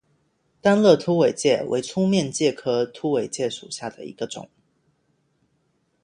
[0.61, 4.49] 单肋凸尾介为粗面介科凸尾介属下的一个种。